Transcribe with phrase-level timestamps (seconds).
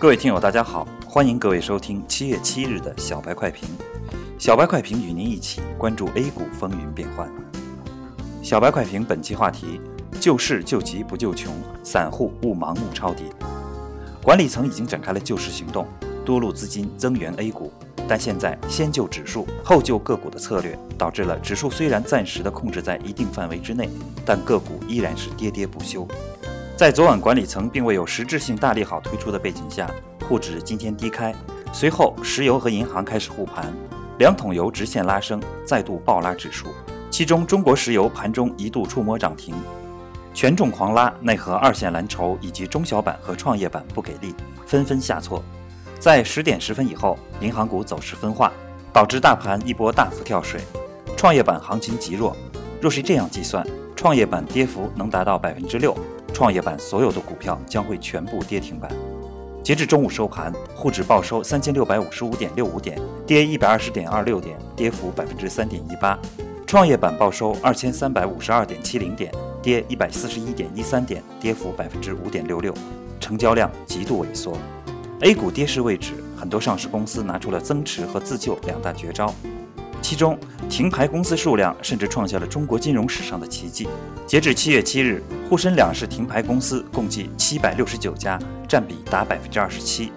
[0.00, 3.68] 各位听友，大家好，欢迎各位收听七月七日的小白快评。
[4.38, 7.28] 小白快评与您一起关注 A 股风云变幻。
[8.40, 9.80] 小白快评本期话题：
[10.20, 11.52] 救市救急不救穷，
[11.82, 13.24] 散户勿盲目抄底。
[14.22, 15.84] 管理层已经展开了救市行动，
[16.24, 17.72] 多路资金增援 A 股，
[18.06, 23.90] 但现在先救指数后救个股的策略，导致了指数虽然暂时的控制在一定范围之内，
[24.24, 26.06] 但个股依然是跌跌不休。
[26.78, 29.90] 在昨晚管理层并未有实质性大利好推出的背景下，
[30.28, 31.34] 沪指今天低开，
[31.72, 33.66] 随后石油和银行开始护盘，
[34.20, 36.68] 两桶油直线拉升，再度暴拉指数。
[37.10, 39.56] 其中中国石油盘中一度触摸涨停，
[40.32, 44.32] 权重狂拉，奈何二线蓝筹以及中小板和创业板不给力，
[44.64, 45.42] 纷纷下挫。
[45.98, 48.52] 在十点十分以后，银行股走势分化，
[48.92, 50.60] 导致大盘一波大幅跳水，
[51.16, 52.36] 创业板行情极弱。
[52.80, 55.92] 若是这样计算，创业板跌幅能达到百分之六。
[56.32, 58.90] 创业板所有的股票将会全部跌停板。
[59.62, 66.18] 截至中午收盘，沪指报收三千六百五十五点六五点，跌一百二十点二六点，跌幅百分之三点一八。
[66.66, 72.72] 创业板报收二千三百五十二点七零点，跌一百四十一点一三点，跌幅百分之五点六六。
[73.20, 74.56] 成交量极度萎缩。
[75.20, 79.34] A 股跌势未止，很多上市公司拿出了增持和自救两大绝招。
[80.08, 80.38] 其中
[80.70, 83.86] 停牌公司数量甚至创下了中国金融史上的奇迹。
[84.26, 90.10] 截至七月七日，沪深两市停牌公司共计七百六十九家，占比达百分之二十七。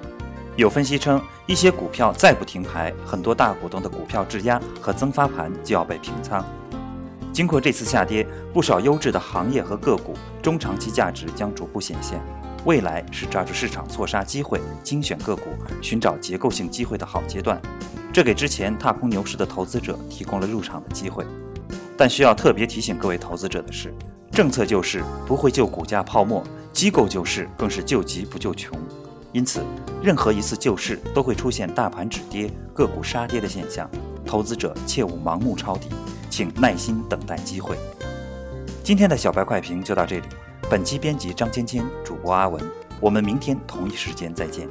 [0.56, 6.42] 有分析称，一些股票再不停牌，很多大股东的股票质押和增发盘就要被平仓。
[7.34, 12.18] 经过这次下跌，不少优质的行业和个股中长期价值将逐步显现。
[12.66, 15.50] 未来是抓住市场错杀机会、精选个股、
[15.82, 17.60] 寻找结构性机会的好阶段。
[18.14, 21.26] 这给之前踏空牛市的投资者提供了入场的机会，
[21.98, 23.92] 但需要特别提醒各位投资者的是，
[24.32, 28.78] 政策救市不会救股价泡沫，机构救市更是救急不救穷。
[29.32, 29.64] 因此，
[30.04, 33.90] 任何一次救市都会出现大盘止跌、个股杀跌的现象，
[34.26, 35.88] 投资者切勿盲目抄底，
[36.30, 37.76] 请耐心等待机会。
[38.84, 40.28] 今天的小白快评就到这里，
[40.72, 42.64] 本期编辑张芊芊，主播阿文，
[43.02, 44.70] 我们明天同一时间再见。